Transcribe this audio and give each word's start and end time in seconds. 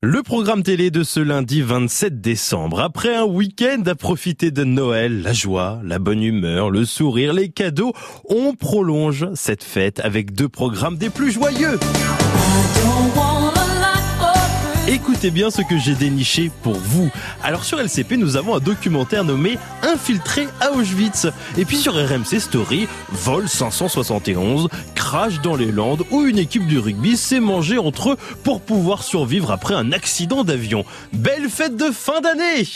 Le 0.00 0.22
programme 0.22 0.62
télé 0.62 0.92
de 0.92 1.02
ce 1.02 1.18
lundi 1.18 1.60
27 1.60 2.20
décembre. 2.20 2.78
Après 2.78 3.16
un 3.16 3.24
week-end 3.24 3.82
à 3.84 3.96
profiter 3.96 4.52
de 4.52 4.62
Noël, 4.62 5.22
la 5.22 5.32
joie, 5.32 5.80
la 5.82 5.98
bonne 5.98 6.22
humeur, 6.22 6.70
le 6.70 6.84
sourire, 6.84 7.32
les 7.32 7.48
cadeaux, 7.48 7.92
on 8.28 8.54
prolonge 8.54 9.26
cette 9.34 9.64
fête 9.64 9.98
avec 9.98 10.32
deux 10.34 10.48
programmes 10.48 10.98
des 10.98 11.10
plus 11.10 11.32
joyeux. 11.32 11.80
Écoutez 14.86 15.32
bien 15.32 15.50
ce 15.50 15.62
que 15.62 15.76
j'ai 15.76 15.94
déniché 15.94 16.52
pour 16.62 16.76
vous. 16.76 17.10
Alors 17.42 17.64
sur 17.64 17.80
LCP, 17.80 18.12
nous 18.12 18.36
avons 18.36 18.54
un 18.54 18.60
documentaire 18.60 19.24
nommé 19.24 19.58
Infiltré 19.88 20.48
à 20.60 20.72
Auschwitz. 20.72 21.28
Et 21.56 21.64
puis 21.64 21.78
sur 21.78 21.94
RMC 21.94 22.40
Story, 22.40 22.86
Vol 23.10 23.48
571, 23.48 24.68
crash 24.94 25.40
dans 25.40 25.56
les 25.56 25.72
Landes 25.72 26.04
où 26.10 26.26
une 26.26 26.38
équipe 26.38 26.68
de 26.68 26.78
rugby 26.78 27.16
s'est 27.16 27.40
mangée 27.40 27.78
entre 27.78 28.10
eux 28.10 28.16
pour 28.44 28.60
pouvoir 28.60 29.02
survivre 29.02 29.50
après 29.50 29.74
un 29.74 29.92
accident 29.92 30.44
d'avion. 30.44 30.84
Belle 31.14 31.48
fête 31.48 31.76
de 31.76 31.90
fin 31.90 32.20
d'année 32.20 32.66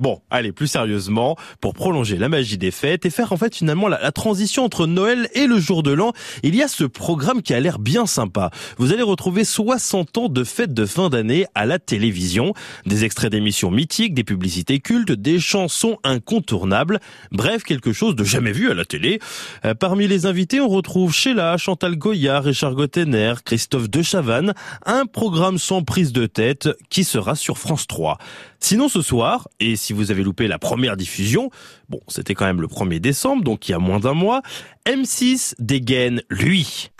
Bon, 0.00 0.20
allez, 0.28 0.50
plus 0.50 0.66
sérieusement, 0.66 1.36
pour 1.60 1.72
prolonger 1.72 2.16
la 2.16 2.28
magie 2.28 2.58
des 2.58 2.72
fêtes 2.72 3.06
et 3.06 3.10
faire 3.10 3.32
en 3.32 3.36
fait 3.36 3.54
finalement 3.54 3.86
la, 3.86 4.10
transition 4.10 4.64
entre 4.64 4.88
Noël 4.88 5.28
et 5.34 5.46
le 5.46 5.60
jour 5.60 5.84
de 5.84 5.92
l'an, 5.92 6.12
il 6.42 6.56
y 6.56 6.64
a 6.64 6.68
ce 6.68 6.82
programme 6.82 7.42
qui 7.42 7.54
a 7.54 7.60
l'air 7.60 7.78
bien 7.78 8.04
sympa. 8.04 8.50
Vous 8.76 8.92
allez 8.92 9.02
retrouver 9.02 9.44
60 9.44 10.18
ans 10.18 10.28
de 10.28 10.42
fêtes 10.42 10.74
de 10.74 10.84
fin 10.84 11.10
d'année 11.10 11.46
à 11.54 11.64
la 11.64 11.78
télévision, 11.78 12.54
des 12.86 13.04
extraits 13.04 13.30
d'émissions 13.30 13.70
mythiques, 13.70 14.14
des 14.14 14.24
publicités 14.24 14.80
cultes, 14.80 15.12
des 15.12 15.38
chansons 15.38 15.98
incontournables, 16.02 16.98
bref, 17.30 17.62
quelque 17.62 17.92
chose 17.92 18.16
de 18.16 18.24
jamais 18.24 18.52
vu 18.52 18.72
à 18.72 18.74
la 18.74 18.84
télé. 18.84 19.20
Euh, 19.64 19.74
parmi 19.74 20.08
les 20.08 20.26
invités, 20.26 20.60
on 20.60 20.68
retrouve 20.68 21.14
Sheila, 21.14 21.56
Chantal 21.56 21.94
Goya, 21.94 22.40
Richard 22.40 22.74
Gottener, 22.74 23.34
Christophe 23.44 23.88
De 23.88 24.02
Chavannes, 24.02 24.54
un 24.86 25.06
programme 25.06 25.58
sans 25.58 25.82
prise 25.84 26.12
de 26.12 26.26
tête 26.26 26.68
qui 26.90 27.04
sera 27.04 27.36
sur 27.36 27.58
France 27.58 27.86
3. 27.86 28.18
Sinon 28.58 28.88
ce 28.88 29.02
soir, 29.02 29.46
et 29.60 29.76
si 29.84 29.92
vous 29.92 30.10
avez 30.10 30.22
loupé 30.22 30.48
la 30.48 30.58
première 30.58 30.96
diffusion, 30.96 31.50
bon, 31.88 32.00
c'était 32.08 32.34
quand 32.34 32.46
même 32.46 32.60
le 32.60 32.66
1er 32.66 32.98
décembre, 32.98 33.44
donc 33.44 33.68
il 33.68 33.72
y 33.72 33.74
a 33.74 33.78
moins 33.78 34.00
d'un 34.00 34.14
mois, 34.14 34.42
M6 34.86 35.54
dégaine 35.58 36.22
lui. 36.30 36.90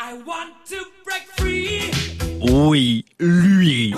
Oui, 2.42 3.04
lui. 3.18 3.94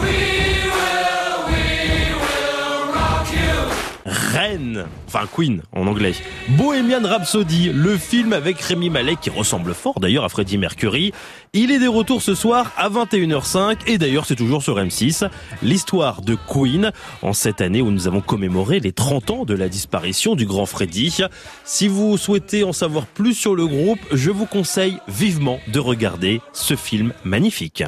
Reine, 4.07 4.87
enfin 5.09 5.27
Queen 5.31 5.63
en 5.73 5.89
anglais. 5.89 6.13
Bohemian 6.51 7.03
Rhapsody, 7.03 7.71
le 7.75 7.97
film 7.97 8.33
avec 8.33 8.61
Rémi 8.61 8.89
Malek 8.89 9.21
qui 9.21 9.31
ressemble 9.31 9.75
fort 9.75 9.99
d'ailleurs 9.99 10.23
à 10.23 10.29
Freddie 10.29 10.59
Mercury. 10.59 11.13
Il 11.53 11.73
est 11.73 11.81
des 11.81 11.89
retours 11.89 12.23
ce 12.23 12.37
soir 12.37 12.71
à 12.77 12.89
21h05 12.89 13.79
et 13.89 13.99
d'ailleurs 13.99 14.25
c'est 14.25 14.37
toujours 14.37 14.63
sur 14.63 14.77
M6. 14.77 15.29
L'histoire 15.63 16.23
de 16.23 16.37
Queen 16.49 16.93
en 17.23 17.33
cette 17.33 17.61
année 17.61 17.83
où 17.83 17.91
nous 17.91 18.07
avons 18.07 18.21
commémoré 18.21 18.79
les 18.79 18.93
30 18.93 19.31
ans 19.31 19.45
de 19.45 19.55
la 19.55 19.69
disparition 19.69 20.37
du 20.37 20.47
grand 20.47 20.67
Freddie. 20.67 21.23
Si 21.65 21.89
vous 21.89 22.17
souhaitez 22.17 22.63
en 22.63 22.73
savoir 22.73 23.07
plus 23.07 23.35
sur 23.35 23.57
le 23.57 23.67
groupe, 23.67 24.01
je 24.13 24.31
vous 24.31 24.47
conseille 24.47 24.99
vivement 25.09 25.59
de 25.67 25.81
regarder 25.81 26.41
ce 26.53 26.77
film 26.77 27.13
magnifique. 27.25 27.83